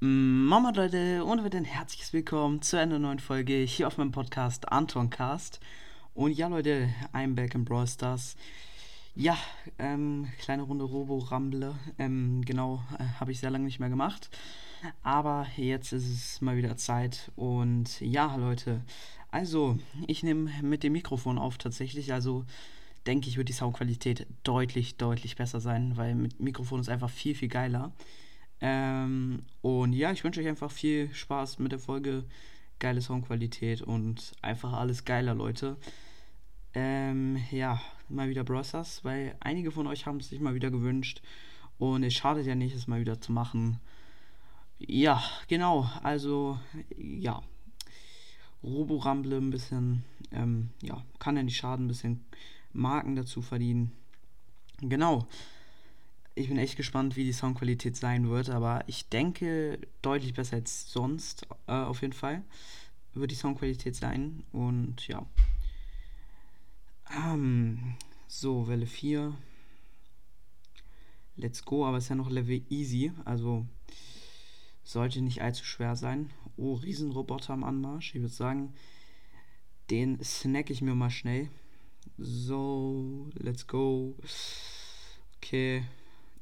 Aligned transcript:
Mama 0.00 0.70
Leute 0.70 1.24
und 1.24 1.44
wieder 1.44 1.58
ein 1.58 1.64
herzliches 1.64 2.12
Willkommen 2.12 2.62
zu 2.62 2.78
einer 2.78 3.00
neuen 3.00 3.18
Folge 3.18 3.54
hier 3.54 3.88
auf 3.88 3.98
meinem 3.98 4.12
Podcast 4.12 4.70
Anton 4.70 5.10
Cast. 5.10 5.58
Und 6.14 6.30
ja 6.38 6.46
Leute, 6.46 6.88
I'm 7.12 7.34
back 7.34 7.56
in 7.56 7.64
Brawl 7.64 7.88
Stars. 7.88 8.36
Ja, 9.16 9.36
ähm, 9.80 10.28
kleine 10.38 10.62
Runde 10.62 10.84
Robo 10.84 11.18
Ramble. 11.18 11.74
Ähm, 11.98 12.44
genau, 12.44 12.80
äh, 12.96 13.18
habe 13.18 13.32
ich 13.32 13.40
sehr 13.40 13.50
lange 13.50 13.64
nicht 13.64 13.80
mehr 13.80 13.88
gemacht. 13.88 14.30
Aber 15.02 15.48
jetzt 15.56 15.92
ist 15.92 16.08
es 16.08 16.40
mal 16.40 16.56
wieder 16.56 16.76
Zeit. 16.76 17.32
Und 17.34 18.00
ja, 18.00 18.36
Leute, 18.36 18.82
also 19.32 19.80
ich 20.06 20.22
nehme 20.22 20.52
mit 20.62 20.84
dem 20.84 20.92
Mikrofon 20.92 21.38
auf 21.38 21.58
tatsächlich. 21.58 22.12
Also 22.12 22.44
denke 23.08 23.28
ich, 23.28 23.36
wird 23.36 23.48
die 23.48 23.52
Soundqualität 23.52 24.28
deutlich, 24.44 24.96
deutlich 24.96 25.34
besser 25.34 25.58
sein, 25.58 25.96
weil 25.96 26.14
mit 26.14 26.38
Mikrofon 26.38 26.78
ist 26.78 26.88
einfach 26.88 27.10
viel, 27.10 27.34
viel 27.34 27.48
geiler. 27.48 27.90
Ähm, 28.60 29.42
und 29.62 29.92
ja, 29.92 30.12
ich 30.12 30.24
wünsche 30.24 30.40
euch 30.40 30.48
einfach 30.48 30.70
viel 30.70 31.12
Spaß 31.12 31.58
mit 31.58 31.72
der 31.72 31.78
Folge. 31.78 32.24
Geile 32.80 33.00
Soundqualität 33.00 33.82
und 33.82 34.32
einfach 34.40 34.72
alles 34.72 35.04
geiler, 35.04 35.34
Leute. 35.34 35.76
Ähm, 36.74 37.38
ja, 37.50 37.80
mal 38.08 38.28
wieder 38.28 38.44
Brothers, 38.44 39.04
weil 39.04 39.34
einige 39.40 39.72
von 39.72 39.86
euch 39.88 40.06
haben 40.06 40.18
es 40.20 40.28
sich 40.28 40.40
mal 40.40 40.54
wieder 40.54 40.70
gewünscht. 40.70 41.22
Und 41.78 42.02
es 42.04 42.14
schadet 42.14 42.46
ja 42.46 42.54
nicht, 42.54 42.74
es 42.74 42.86
mal 42.86 43.00
wieder 43.00 43.20
zu 43.20 43.32
machen. 43.32 43.80
Ja, 44.78 45.22
genau. 45.48 45.90
Also, 46.02 46.58
ja. 46.96 47.42
Robo-Ramble 48.62 49.36
ein 49.36 49.50
bisschen, 49.50 50.04
ähm, 50.32 50.70
ja, 50.82 51.04
kann 51.18 51.36
ja 51.36 51.42
nicht 51.42 51.56
schaden, 51.56 51.86
ein 51.86 51.88
bisschen 51.88 52.24
Marken 52.72 53.16
dazu 53.16 53.42
verdienen. 53.42 53.92
Genau. 54.80 55.26
Ich 56.38 56.46
bin 56.46 56.58
echt 56.58 56.76
gespannt, 56.76 57.16
wie 57.16 57.24
die 57.24 57.32
Soundqualität 57.32 57.96
sein 57.96 58.28
wird, 58.28 58.48
aber 58.48 58.84
ich 58.86 59.08
denke 59.08 59.80
deutlich 60.02 60.34
besser 60.34 60.54
als 60.54 60.88
sonst, 60.88 61.48
äh, 61.66 61.72
auf 61.72 62.00
jeden 62.00 62.12
Fall, 62.12 62.44
wird 63.12 63.32
die 63.32 63.34
Soundqualität 63.34 63.96
sein. 63.96 64.44
Und 64.52 65.08
ja. 65.08 65.26
Ähm, 67.12 67.96
so, 68.28 68.68
Welle 68.68 68.86
4. 68.86 69.34
Let's 71.34 71.64
go, 71.64 71.84
aber 71.84 71.98
ist 71.98 72.08
ja 72.08 72.14
noch 72.14 72.30
Level 72.30 72.62
easy, 72.68 73.10
also 73.24 73.66
sollte 74.84 75.20
nicht 75.20 75.42
allzu 75.42 75.64
schwer 75.64 75.96
sein. 75.96 76.30
Oh, 76.56 76.74
Riesenroboter 76.74 77.52
am 77.52 77.64
Anmarsch. 77.64 78.14
Ich 78.14 78.20
würde 78.20 78.32
sagen, 78.32 78.74
den 79.90 80.22
snack 80.22 80.70
ich 80.70 80.82
mir 80.82 80.94
mal 80.94 81.10
schnell. 81.10 81.48
So, 82.16 83.28
let's 83.34 83.66
go. 83.66 84.14
Okay, 85.36 85.82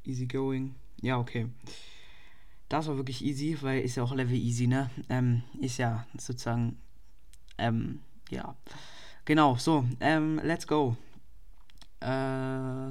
easy 0.07 0.27
going. 0.27 0.75
Ja, 1.01 1.19
okay. 1.19 1.49
Das 2.69 2.89
war 2.89 2.97
wirklich 2.97 3.25
easy, 3.25 3.57
weil 3.61 3.83
ist 3.83 3.97
ja 3.97 4.03
auch 4.03 4.15
Level 4.15 4.37
easy, 4.37 4.67
ne? 4.67 4.91
Ähm, 5.09 5.43
ist 5.61 5.79
ja 5.79 6.07
sozusagen, 6.19 6.79
ähm, 7.59 8.01
ja. 8.31 8.57
Genau, 9.25 9.57
so, 9.57 9.85
ähm, 10.01 10.41
let's 10.43 10.67
go. 10.67 10.97
Äh, 12.01 12.91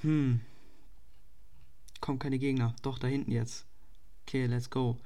hm. 0.00 0.40
Kommen 2.00 2.18
keine 2.18 2.38
Gegner. 2.38 2.74
Doch, 2.82 2.98
da 2.98 3.06
hinten 3.06 3.32
jetzt. 3.32 3.66
Okay, 4.22 4.46
let's 4.46 4.70
go. 4.70 4.96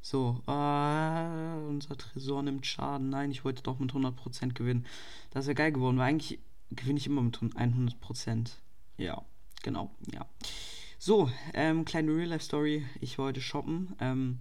So, 0.00 0.42
äh, 0.48 1.68
unser 1.68 1.96
Tresor 1.96 2.42
nimmt 2.42 2.66
Schaden. 2.66 3.10
Nein, 3.10 3.30
ich 3.30 3.44
wollte 3.44 3.62
doch 3.62 3.78
mit 3.78 3.92
100% 3.92 4.52
gewinnen. 4.52 4.86
Das 5.30 5.46
wäre 5.46 5.54
geil 5.54 5.72
geworden, 5.72 5.98
weil 5.98 6.08
eigentlich 6.08 6.40
gewinne 6.70 6.98
ich 6.98 7.06
immer 7.06 7.22
mit 7.22 7.38
100%. 7.38 8.50
Ja, 8.96 9.22
genau, 9.62 9.90
ja. 10.12 10.26
So, 10.98 11.30
ähm, 11.54 11.84
kleine 11.84 12.14
Real-Life-Story. 12.14 12.86
Ich 13.00 13.18
wollte 13.18 13.40
shoppen. 13.40 13.96
Ähm, 14.00 14.38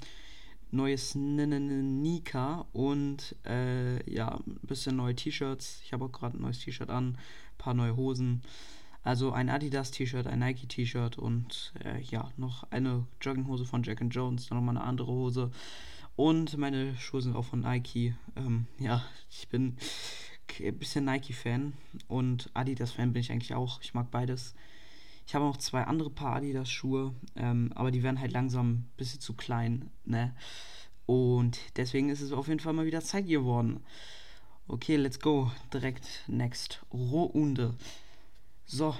neues 0.71 1.15
Nika 1.15 2.65
und 2.71 3.35
äh, 3.45 4.09
ja, 4.09 4.39
ein 4.45 4.59
bisschen 4.61 4.95
neue 4.95 5.15
T-Shirts. 5.15 5.81
Ich 5.83 5.93
habe 5.93 6.05
auch 6.05 6.11
gerade 6.11 6.37
ein 6.37 6.41
neues 6.41 6.59
T-Shirt 6.59 6.89
an, 6.89 7.13
ein 7.13 7.17
paar 7.57 7.73
neue 7.73 7.95
Hosen. 7.95 8.41
Also 9.03 9.31
ein 9.31 9.49
Adidas 9.49 9.91
T-Shirt, 9.91 10.27
ein 10.27 10.39
Nike 10.39 10.67
T-Shirt 10.67 11.17
und 11.17 11.73
äh, 11.83 11.99
ja, 12.01 12.31
noch 12.37 12.63
eine 12.71 13.07
Jogginghose 13.19 13.65
von 13.65 13.83
Jack 13.83 14.01
Jones, 14.11 14.47
dann 14.47 14.57
nochmal 14.59 14.77
eine 14.77 14.85
andere 14.85 15.11
Hose. 15.11 15.51
Und 16.15 16.57
meine 16.57 16.95
Schuhe 16.97 17.21
sind 17.21 17.35
auch 17.35 17.45
von 17.45 17.61
Nike. 17.61 18.13
Ähm, 18.35 18.67
ja, 18.77 19.03
ich 19.29 19.47
bin 19.47 19.77
ein 20.59 20.77
bisschen 20.77 21.05
Nike-Fan 21.05 21.73
und 22.07 22.49
Adidas-Fan 22.53 23.13
bin 23.13 23.21
ich 23.21 23.31
eigentlich 23.31 23.53
auch. 23.53 23.81
Ich 23.81 23.93
mag 23.93 24.11
beides. 24.11 24.53
Ich 25.25 25.35
habe 25.35 25.45
noch 25.45 25.57
zwei 25.57 25.83
andere 25.83 26.09
Paar 26.09 26.37
Adidas-Schuhe, 26.37 27.13
ähm, 27.35 27.71
aber 27.75 27.91
die 27.91 28.03
werden 28.03 28.19
halt 28.19 28.33
langsam 28.33 28.71
ein 28.71 28.91
bisschen 28.97 29.21
zu 29.21 29.33
klein, 29.33 29.89
ne? 30.03 30.35
Und 31.05 31.59
deswegen 31.77 32.09
ist 32.09 32.21
es 32.21 32.31
auf 32.31 32.47
jeden 32.47 32.59
Fall 32.59 32.73
mal 32.73 32.85
wieder 32.85 33.01
Zeit 33.01 33.27
geworden. 33.27 33.81
Okay, 34.67 34.95
let's 34.95 35.19
go. 35.19 35.51
Direkt 35.73 36.23
next. 36.27 36.81
Rohunde. 36.93 37.75
So. 38.65 38.95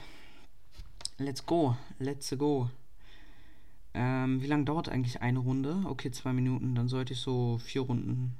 Let's 1.18 1.46
go. 1.46 1.78
Let's 2.00 2.34
go. 2.38 2.70
Ähm, 3.94 4.42
wie 4.42 4.48
lange 4.48 4.66
dauert 4.66 4.90
eigentlich 4.90 5.22
eine 5.22 5.40
Runde? 5.40 5.82
Okay, 5.86 6.12
zwei 6.12 6.34
Minuten. 6.34 6.76
Dann 6.76 6.88
sollte 6.88 7.14
ich 7.14 7.20
so 7.20 7.60
vier 7.64 7.82
Runden, 7.82 8.36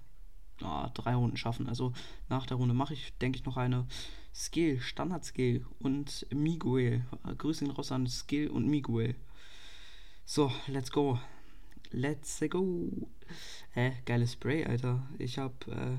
ah, 0.64 0.90
drei 0.94 1.16
Runden 1.16 1.38
schaffen. 1.38 1.68
Also 1.68 1.94
nach 2.30 2.46
der 2.46 2.58
Runde 2.58 2.74
mache 2.74 2.94
ich, 2.94 3.14
denke 3.20 3.38
ich, 3.38 3.46
noch 3.46 3.58
eine 3.58 3.86
Skill, 4.34 4.80
Standard-Skill 4.80 5.66
und 5.80 6.26
Miguel. 6.34 7.06
Grüße 7.38 7.66
ihn 7.66 7.72
raus 7.72 7.92
an 7.92 8.08
Skill 8.08 8.50
und 8.50 8.68
Miguel. 8.68 9.16
So, 10.26 10.52
let's 10.68 10.92
go. 10.92 11.20
Let's 11.92 12.42
go. 12.50 12.90
Hä, 13.72 13.94
geiles 14.06 14.34
Spray, 14.34 14.66
Alter. 14.66 15.06
Ich 15.20 15.38
hab 15.38 15.68
äh, 15.68 15.98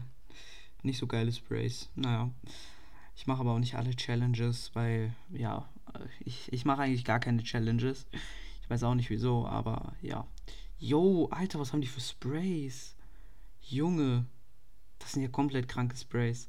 nicht 0.83 0.99
so 0.99 1.07
geile 1.07 1.33
Sprays. 1.33 1.91
Naja. 1.95 2.31
Ich 3.15 3.27
mache 3.27 3.41
aber 3.41 3.53
auch 3.53 3.59
nicht 3.59 3.75
alle 3.75 3.95
Challenges, 3.95 4.75
weil, 4.75 5.15
ja, 5.31 5.69
ich, 6.21 6.51
ich 6.53 6.65
mache 6.65 6.83
eigentlich 6.83 7.05
gar 7.05 7.21
keine 7.21 7.43
Challenges. 7.43 8.07
Ich 8.63 8.71
weiß 8.71 8.85
auch 8.85 8.95
nicht 8.95 9.11
wieso, 9.11 9.47
aber 9.47 9.93
ja. 10.01 10.27
Yo, 10.79 11.29
Alter, 11.31 11.61
was 11.61 11.73
haben 11.73 11.83
die 11.83 11.87
für 11.87 12.01
Sprays? 12.01 12.97
Junge, 13.61 14.27
das 15.03 15.13
sind 15.13 15.23
ja 15.23 15.29
komplett 15.29 15.69
kranke 15.69 15.97
Sprays 15.97 16.49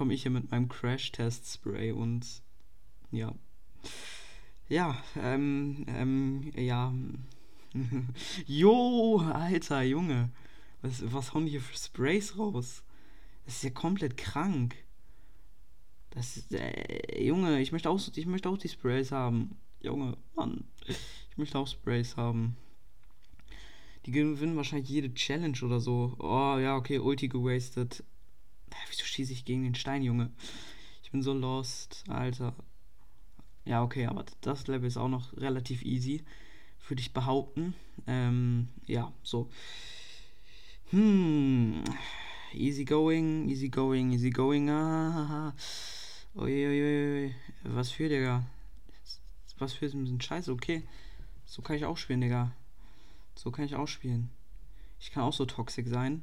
komme 0.00 0.14
ich 0.14 0.22
hier 0.22 0.30
mit 0.30 0.50
meinem 0.50 0.68
Crash-Test-Spray 0.68 1.92
und 1.92 2.26
ja. 3.10 3.34
Ja, 4.68 4.96
ähm, 5.16 5.84
ähm, 5.88 6.52
ja. 6.56 6.94
jo, 8.46 9.18
Alter, 9.18 9.82
Junge. 9.82 10.30
Was, 10.82 11.12
was 11.12 11.34
hauen 11.34 11.44
die 11.44 11.50
hier 11.50 11.60
für 11.60 11.76
Sprays 11.76 12.38
raus? 12.38 12.82
Das 13.44 13.56
ist 13.56 13.64
ja 13.64 13.70
komplett 13.70 14.16
krank. 14.16 14.76
Das 16.10 16.36
ist, 16.36 16.52
äh, 16.52 17.22
Junge, 17.22 17.60
ich 17.60 17.72
möchte 17.72 17.90
auch, 17.90 18.00
ich 18.14 18.26
möchte 18.26 18.48
auch 18.48 18.58
die 18.58 18.68
Sprays 18.68 19.12
haben. 19.12 19.58
Junge, 19.80 20.16
Mann. 20.34 20.64
Ich 20.86 21.36
möchte 21.36 21.58
auch 21.58 21.66
Sprays 21.66 22.16
haben. 22.16 22.56
Die 24.06 24.12
gewinnen 24.12 24.56
wahrscheinlich 24.56 24.88
jede 24.88 25.12
Challenge 25.12 25.58
oder 25.62 25.80
so. 25.80 26.16
Oh, 26.18 26.58
ja, 26.58 26.76
okay, 26.76 26.98
Ulti 26.98 27.28
gewastet. 27.28 28.02
Wieso 28.88 29.04
schieße 29.04 29.32
ich 29.32 29.44
gegen 29.44 29.62
den 29.62 29.74
Stein, 29.74 30.02
Junge? 30.02 30.30
Ich 31.02 31.10
bin 31.10 31.22
so 31.22 31.32
lost, 31.32 32.04
Alter. 32.08 32.54
Ja, 33.64 33.82
okay, 33.82 34.06
aber 34.06 34.24
das 34.40 34.66
Level 34.68 34.86
ist 34.86 34.96
auch 34.96 35.08
noch 35.08 35.36
relativ 35.36 35.82
easy, 35.82 36.24
würde 36.88 37.02
ich 37.02 37.12
behaupten. 37.12 37.74
Ähm, 38.06 38.68
ja, 38.86 39.12
so. 39.22 39.50
Hm. 40.90 41.84
Easy 42.52 42.84
going, 42.84 43.48
easy 43.48 43.68
going, 43.68 44.12
easy 44.12 44.30
going. 44.30 44.70
Ah, 44.70 45.54
Uiuiui. 46.34 47.34
Was 47.64 47.90
für, 47.90 48.08
Digga? 48.08 48.44
Was 49.58 49.74
für 49.74 49.86
ein 49.86 50.20
Scheiß, 50.20 50.48
okay. 50.48 50.82
So 51.44 51.60
kann 51.62 51.76
ich 51.76 51.84
auch 51.84 51.96
spielen, 51.96 52.22
Digga. 52.22 52.52
So 53.34 53.50
kann 53.50 53.64
ich 53.64 53.74
auch 53.74 53.88
spielen. 53.88 54.30
Ich 54.98 55.10
kann 55.10 55.22
auch 55.22 55.32
so 55.32 55.46
toxisch 55.46 55.88
sein. 55.88 56.22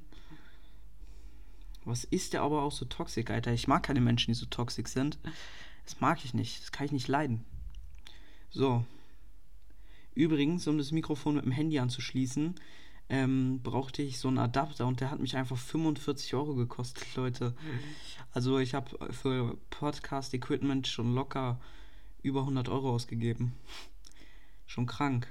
Was 1.83 2.03
ist 2.03 2.33
der 2.33 2.41
aber 2.41 2.63
auch 2.63 2.71
so 2.71 2.85
toxisch, 2.85 3.29
Alter? 3.29 3.53
Ich 3.53 3.67
mag 3.67 3.83
keine 3.83 4.01
Menschen, 4.01 4.31
die 4.31 4.39
so 4.39 4.45
toxisch 4.45 4.87
sind. 4.87 5.17
Das 5.85 5.99
mag 6.01 6.23
ich 6.25 6.33
nicht. 6.33 6.61
Das 6.61 6.71
kann 6.71 6.85
ich 6.85 6.91
nicht 6.91 7.07
leiden. 7.07 7.45
So. 8.49 8.85
Übrigens, 10.13 10.67
um 10.67 10.77
das 10.77 10.91
Mikrofon 10.91 11.35
mit 11.35 11.45
dem 11.45 11.51
Handy 11.51 11.79
anzuschließen, 11.79 12.55
ähm, 13.09 13.61
brauchte 13.63 14.01
ich 14.01 14.19
so 14.19 14.27
einen 14.27 14.37
Adapter 14.37 14.85
und 14.85 14.99
der 14.99 15.11
hat 15.11 15.19
mich 15.19 15.37
einfach 15.37 15.57
45 15.57 16.33
Euro 16.33 16.55
gekostet, 16.55 17.15
Leute. 17.15 17.55
Also 18.33 18.59
ich 18.59 18.73
habe 18.73 19.13
für 19.13 19.57
Podcast-Equipment 19.69 20.87
schon 20.87 21.15
locker 21.15 21.59
über 22.21 22.41
100 22.41 22.67
Euro 22.67 22.93
ausgegeben. 22.93 23.53
Schon 24.65 24.85
krank. 24.85 25.27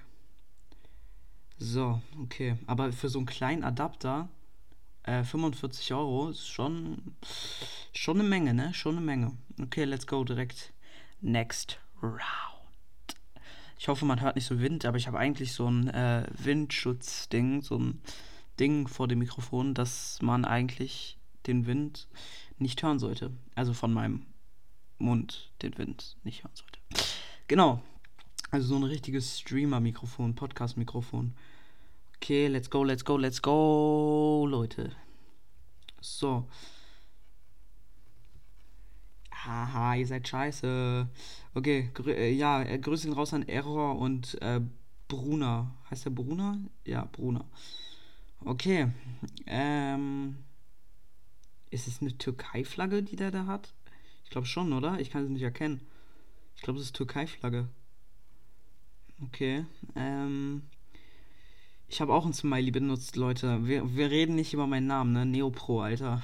So, 1.59 2.01
okay. 2.21 2.57
Aber 2.67 2.93
für 2.93 3.09
so 3.09 3.19
einen 3.19 3.27
kleinen 3.27 3.65
Adapter 3.65 4.29
äh, 5.05 5.25
45 5.25 5.95
Euro 5.95 6.29
ist 6.29 6.47
schon, 6.49 7.17
schon 7.93 8.21
eine 8.21 8.29
Menge, 8.29 8.53
ne? 8.53 8.75
Schon 8.75 8.97
eine 8.97 9.05
Menge. 9.05 9.33
Okay, 9.61 9.85
let's 9.85 10.07
go 10.07 10.25
direkt. 10.25 10.73
Next 11.21 11.79
round. 12.03 12.21
Ich 13.79 13.89
hoffe, 13.89 14.05
man 14.05 14.21
hört 14.21 14.37
nicht 14.37 14.47
so 14.47 14.61
Wind, 14.61 14.85
aber 14.85 14.97
ich 14.97 15.07
habe 15.07 15.19
eigentlich 15.19 15.53
so 15.53 15.71
ein 15.71 15.89
äh, 15.89 16.27
Windschutzding, 16.39 17.63
so 17.63 17.79
ein 17.79 18.01
Ding 18.59 18.89
vor 18.89 19.07
dem 19.09 19.19
Mikrofon, 19.19 19.75
dass 19.75 20.21
man 20.23 20.45
eigentlich 20.45 21.19
den 21.47 21.67
Wind 21.67 22.09
nicht 22.59 22.83
hören 22.83 22.99
sollte. 22.99 23.33
Also 23.55 23.73
von 23.73 23.93
meinem 23.93 24.27
Mund 24.99 25.53
den 25.63 25.77
Wind 25.79 26.17
nicht 26.25 26.43
hören 26.43 26.55
sollte. 26.55 26.81
Genau. 27.49 27.83
Also 28.51 28.69
so 28.69 28.77
ein 28.77 28.85
richtiges 28.85 29.41
Streamer-Mikrofon, 29.41 30.35
Podcast-Mikrofon. 30.35 31.35
Okay, 32.17 32.47
let's 32.47 32.71
go, 32.71 32.85
let's 32.85 33.05
go, 33.05 33.17
let's 33.17 33.43
go, 33.43 34.47
Leute. 34.49 34.93
So. 36.01 36.49
Haha, 39.33 39.95
ihr 39.95 40.07
seid 40.07 40.27
scheiße. 40.27 41.09
Okay, 41.55 41.91
grü 41.95 42.13
äh, 42.13 42.33
ja, 42.33 42.63
äh, 42.63 42.79
Grüße 42.79 43.13
raus 43.13 43.35
an 43.35 43.43
Error 43.49 43.99
und 43.99 44.41
äh, 44.41 44.61
Bruna. 45.09 45.75
Heißt 45.91 46.05
der 46.05 46.11
Bruna? 46.11 46.59
Ja, 46.85 47.09
Bruna. 47.13 47.45
Okay. 48.45 48.89
Ähm. 49.47 50.39
Ist 51.71 51.89
es 51.89 52.01
eine 52.01 52.17
Türkei-Flagge, 52.17 53.03
die 53.03 53.17
der 53.17 53.31
da 53.31 53.47
hat? 53.47 53.75
Ich 54.25 54.31
glaube 54.31 54.47
schon, 54.47 54.73
oder? 54.73 55.01
Ich 55.01 55.11
kann 55.11 55.25
es 55.25 55.31
nicht 55.31 55.43
erkennen. 55.43 55.81
Ich 56.55 56.63
glaube, 56.63 56.79
es 56.79 56.87
ist 56.87 56.97
Türkei-Flagge. 56.97 57.69
Okay. 59.23 59.65
Ähm. 59.95 60.63
Ich 61.89 62.01
habe 62.01 62.13
auch 62.13 62.27
ein 62.27 62.33
Smiley 62.33 62.73
benutzt, 62.73 63.17
Leute. 63.17 63.65
Wir, 63.67 63.95
wir 63.95 64.11
reden 64.11 64.35
nicht 64.35 64.53
über 64.53 64.67
meinen 64.67 64.89
Namen, 64.89 65.13
ne? 65.13 65.25
Neopro, 65.25 65.83
Alter. 65.83 66.21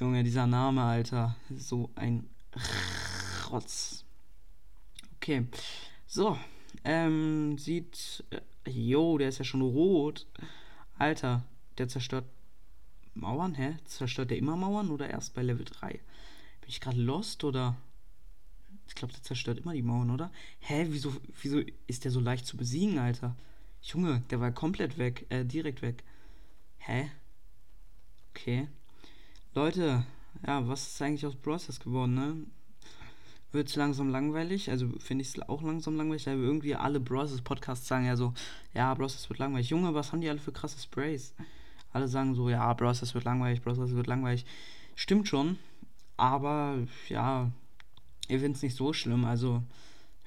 Junge, 0.00 0.24
dieser 0.24 0.46
Name, 0.46 0.82
Alter. 0.82 1.36
So 1.56 1.90
ein 1.94 2.28
Rotz. 3.50 4.04
Okay. 5.16 5.46
So. 6.06 6.36
Ähm, 6.84 7.58
sieht. 7.58 8.24
Äh, 8.30 8.70
jo, 8.70 9.18
der 9.18 9.28
ist 9.28 9.38
ja 9.38 9.44
schon 9.44 9.62
rot. 9.62 10.26
Alter, 10.98 11.44
der 11.78 11.88
zerstört 11.88 12.26
Mauern, 13.14 13.54
hä? 13.54 13.76
Zerstört 13.84 14.30
der 14.30 14.38
immer 14.38 14.56
Mauern 14.56 14.90
oder 14.90 15.08
erst 15.08 15.34
bei 15.34 15.42
Level 15.42 15.64
3? 15.64 15.90
Bin 15.90 16.00
ich 16.68 16.80
gerade 16.80 17.00
lost 17.00 17.44
oder? 17.44 17.76
Ich 18.88 18.94
glaube, 18.94 19.12
der 19.12 19.22
zerstört 19.22 19.60
immer 19.60 19.74
die 19.74 19.82
Mauern, 19.82 20.10
oder? 20.10 20.32
Hä, 20.60 20.86
wieso, 20.88 21.14
wieso 21.42 21.60
ist 21.86 22.04
der 22.04 22.10
so 22.10 22.20
leicht 22.20 22.46
zu 22.46 22.56
besiegen, 22.56 22.98
Alter? 22.98 23.36
Junge, 23.82 24.22
der 24.30 24.40
war 24.40 24.50
komplett 24.50 24.98
weg, 24.98 25.26
äh, 25.28 25.44
direkt 25.44 25.82
weg. 25.82 26.02
Hä? 26.78 27.10
Okay. 28.30 28.68
Leute, 29.54 30.04
ja, 30.46 30.66
was 30.66 30.88
ist 30.88 31.02
eigentlich 31.02 31.26
aus 31.26 31.36
Process 31.36 31.80
geworden, 31.80 32.14
ne? 32.14 32.36
Wird 33.50 33.68
es 33.68 33.76
langsam 33.76 34.10
langweilig? 34.10 34.70
Also 34.70 34.88
finde 34.98 35.22
ich 35.22 35.28
es 35.28 35.48
auch 35.48 35.62
langsam 35.62 35.96
langweilig, 35.96 36.26
weil 36.26 36.38
irgendwie 36.38 36.74
alle 36.74 37.00
Bros. 37.00 37.40
Podcasts 37.40 37.88
sagen 37.88 38.04
ja 38.04 38.14
so, 38.16 38.34
ja, 38.74 38.92
Bros. 38.94 39.28
wird 39.28 39.38
langweilig. 39.38 39.70
Junge, 39.70 39.94
was 39.94 40.12
haben 40.12 40.20
die 40.20 40.28
alle 40.28 40.38
für 40.38 40.52
krasse 40.52 40.78
Sprays? 40.80 41.34
Alle 41.92 42.08
sagen 42.08 42.34
so, 42.34 42.50
ja, 42.50 42.70
Bros. 42.74 43.14
wird 43.14 43.24
langweilig, 43.24 43.62
Bros. 43.62 43.78
wird 43.78 44.06
langweilig. 44.06 44.44
Stimmt 44.94 45.28
schon, 45.28 45.58
aber 46.16 46.78
ja, 47.08 47.50
ich 48.28 48.38
finde 48.38 48.56
es 48.56 48.62
nicht 48.62 48.76
so 48.76 48.92
schlimm. 48.92 49.24
Also, 49.24 49.62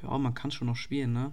ja, 0.02 0.18
man 0.18 0.34
kann 0.34 0.52
schon 0.52 0.68
noch 0.68 0.76
spielen, 0.76 1.14
ne? 1.14 1.32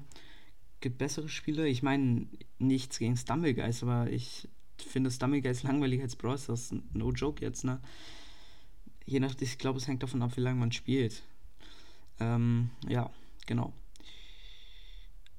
Gibt 0.81 0.99
bessere 0.99 1.29
Spiele. 1.29 1.67
Ich 1.67 1.82
meine, 1.82 2.26
nichts 2.59 2.99
gegen 2.99 3.17
Stumblegeist, 3.17 3.82
aber 3.82 4.11
ich 4.11 4.49
finde 4.76 5.11
Stumblegeist 5.11 5.65
langweiliger 5.65 6.06
als. 6.06 6.49
Das 6.49 6.70
ist 6.70 6.75
no 6.94 7.11
joke 7.11 7.43
jetzt, 7.43 7.65
ne? 7.65 7.81
Je 9.06 9.19
nach, 9.20 9.35
ich 9.41 9.59
glaube, 9.59 9.79
es 9.79 9.88
hängt 9.88 10.03
davon 10.03 10.23
ab, 10.23 10.37
wie 10.37 10.43
lange 10.43 10.61
man 10.61 10.70
spielt. 10.70 11.23
Ähm, 12.20 12.70
ja, 12.87 13.11
genau. 13.47 13.73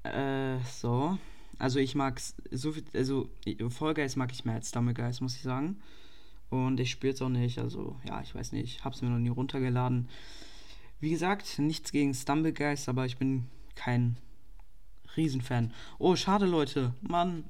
Äh, 0.02 0.58
so. 0.64 1.18
Also 1.58 1.78
ich 1.78 1.94
mag's 1.94 2.34
so 2.50 2.72
viel, 2.72 2.84
also 2.94 3.30
Fall 3.70 3.94
Guys 3.94 4.16
mag 4.16 4.32
ich 4.32 4.44
mehr 4.44 4.54
als 4.54 4.70
Stumblegeist, 4.70 5.20
muss 5.20 5.36
ich 5.36 5.42
sagen. 5.42 5.80
Und 6.48 6.80
ich 6.80 6.90
spiele 6.90 7.12
es 7.12 7.22
auch 7.22 7.28
nicht, 7.28 7.58
also 7.58 7.96
ja, 8.04 8.20
ich 8.22 8.34
weiß 8.34 8.52
nicht, 8.52 8.84
hab's 8.84 9.02
mir 9.02 9.10
noch 9.10 9.18
nie 9.18 9.28
runtergeladen. 9.28 10.08
Wie 11.00 11.10
gesagt, 11.10 11.58
nichts 11.58 11.92
gegen 11.92 12.14
Stumblegeist, 12.14 12.88
aber 12.88 13.06
ich 13.06 13.16
bin 13.16 13.46
kein 13.74 14.16
Riesenfan. 15.16 15.72
Oh, 15.98 16.14
schade, 16.14 16.46
Leute. 16.46 16.94
Mann. 17.00 17.44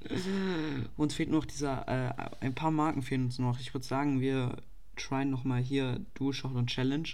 Uns 0.96 1.14
fehlt 1.14 1.30
nur 1.30 1.40
noch 1.40 1.46
dieser, 1.46 1.86
äh, 1.88 2.44
ein 2.44 2.54
paar 2.54 2.70
Marken 2.70 3.02
fehlen 3.02 3.24
uns 3.24 3.38
noch. 3.38 3.60
Ich 3.60 3.74
würde 3.74 3.86
sagen, 3.86 4.20
wir 4.20 4.56
tryen 4.96 5.30
nochmal 5.30 5.60
hier 5.60 6.00
DualShock 6.14 6.54
und 6.54 6.68
Challenge. 6.68 7.08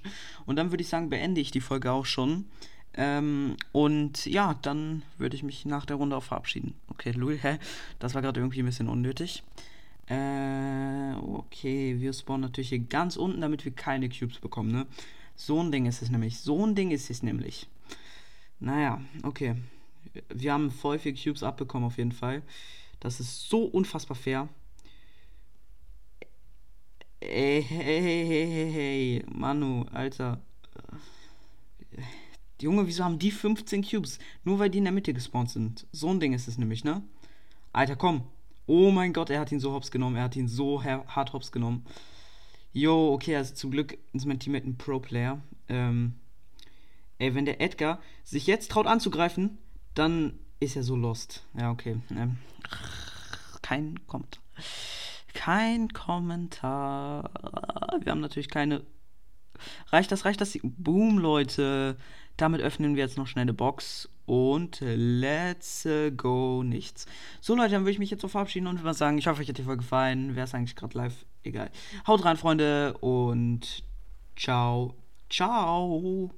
Und 0.45 0.57
dann 0.57 0.71
würde 0.71 0.83
ich 0.83 0.89
sagen, 0.89 1.09
beende 1.09 1.41
ich 1.41 1.51
die 1.51 1.61
Folge 1.61 1.93
auch 1.93 2.07
schon. 2.07 2.47
Ähm, 2.95 3.57
und 3.73 4.27
ja, 4.27 4.55
dann 4.63 5.03
würde 5.19 5.37
ich 5.37 5.43
mich 5.43 5.67
nach 5.67 5.85
der 5.87 5.97
Runde 5.97 6.17
auch 6.17 6.23
verabschieden. 6.23 6.75
Okay, 6.89 7.13
Louis, 7.13 7.43
hä? 7.43 7.59
Das 7.99 8.15
war 8.15 8.23
gerade 8.23 8.41
irgendwie 8.41 8.61
ein 8.61 8.67
bisschen 8.67 8.89
unnötig. 8.89 9.43
Äh, 10.09 11.15
okay, 11.15 11.97
wir 11.99 12.13
spawnen 12.13 12.43
natürlich 12.43 12.71
hier 12.71 12.79
ganz 12.79 13.17
unten, 13.17 13.41
damit 13.41 13.65
wir 13.65 13.73
keine 13.73 14.09
Cubes 14.09 14.39
bekommen, 14.39 14.71
ne? 14.71 14.87
So 15.37 15.63
ein 15.63 15.71
Ding 15.71 15.87
ist 15.87 16.03
es 16.03 16.11
nämlich. 16.11 16.41
So 16.41 16.67
ein 16.67 16.75
Ding 16.75 16.91
ist 16.91 17.11
es 17.11 17.23
nämlich. 17.23 17.69
Naja, 18.59 19.01
okay. 19.23 19.55
Wir 20.29 20.53
haben 20.53 20.71
voll 20.71 20.99
viel 20.99 21.15
Cubes 21.15 21.43
abbekommen 21.43 21.87
auf 21.87 21.99
jeden 21.99 22.13
Fall. 22.13 22.43
Das 23.01 23.21
ist 23.21 23.49
so 23.49 23.65
unfassbar 23.65 24.17
fair. 24.17 24.49
Ey, 27.21 27.63
hey, 27.63 27.85
hey, 27.85 28.03
hey, 28.03 28.27
hey, 28.27 28.73
hey, 28.73 29.25
Manu, 29.29 29.85
Alter. 29.93 30.41
Junge, 32.61 32.87
wieso 32.87 33.05
haben 33.05 33.19
die 33.19 33.31
15 33.31 33.85
Cubes? 33.85 34.19
Nur 34.45 34.59
weil 34.59 34.71
die 34.71 34.79
in 34.79 34.85
der 34.85 34.93
Mitte 34.93 35.13
gespawnt 35.13 35.51
sind. 35.51 35.87
So 35.93 36.09
ein 36.09 36.21
Ding 36.21 36.33
ist 36.33 36.49
es 36.49 36.57
nämlich, 36.57 36.85
ne? 36.85 37.03
Alter, 37.73 37.97
komm. 37.97 38.23
Oh 38.67 38.91
mein 38.91 39.13
Gott, 39.13 39.29
er 39.29 39.41
hat 39.41 39.53
ihn 39.53 39.61
so 39.61 39.73
hops 39.73 39.91
genommen. 39.91 40.17
Er 40.17 40.25
hat 40.25 40.37
ihn 40.37 40.49
so 40.49 40.83
hart 40.83 41.35
hops 41.35 41.53
genommen. 41.53 41.85
Jo, 42.77 43.15
okay, 43.15 43.35
also 43.37 43.55
zum 43.55 43.71
Glück 43.71 43.97
ist 44.13 44.27
mein 44.27 44.39
Teammate 44.39 44.67
ein 44.67 44.77
Pro-Player. 44.77 45.41
Ähm, 45.71 46.13
ey, 47.17 47.35
wenn 47.35 47.47
der 47.47 47.63
Edgar 47.63 48.03
sich 48.23 48.47
jetzt 48.47 48.71
traut 48.71 48.87
anzugreifen, 48.87 49.57
dann 49.95 50.39
ist 50.61 50.77
er 50.77 50.83
so 50.83 50.95
lost. 50.95 51.43
Ja, 51.59 51.71
okay. 51.71 51.97
Ähm, 52.11 52.37
kein 53.63 54.07
Kommentar. 54.07 54.43
Kein 55.33 55.89
Kommentar. 55.89 57.31
Wir 58.03 58.13
haben 58.13 58.21
natürlich 58.21 58.51
keine. 58.51 58.85
Reicht 59.87 60.13
das, 60.13 60.27
reicht 60.27 60.43
das? 60.43 60.59
Boom, 60.63 61.17
Leute. 61.17 61.97
Damit 62.37 62.61
öffnen 62.61 62.95
wir 62.95 63.05
jetzt 63.05 63.17
noch 63.17 63.27
schnell 63.27 63.45
eine 63.45 63.55
Box 63.55 64.11
und 64.27 64.79
let's 64.81 65.89
go 66.17 66.63
nichts. 66.63 67.07
So 67.41 67.55
Leute, 67.55 67.71
dann 67.73 67.83
würde 67.83 67.93
ich 67.93 67.99
mich 67.99 68.11
jetzt 68.11 68.23
so 68.23 68.29
verabschieden 68.29 68.67
und 68.67 68.83
würde 68.83 68.95
sagen, 68.95 69.19
ich 69.19 69.27
hoffe, 69.27 69.41
euch 69.41 69.49
hat 69.49 69.59
die 69.59 69.63
Folge 69.63 69.83
gefallen. 69.83 70.35
Wer 70.35 70.45
ist 70.45 70.55
eigentlich 70.55 70.77
gerade 70.77 70.99
live? 70.99 71.25
Egal. 71.43 71.71
Haut 72.07 72.25
rein, 72.25 72.37
Freunde, 72.37 72.97
und 72.99 73.85
ciao. 74.37 74.95
Ciao. 75.31 76.31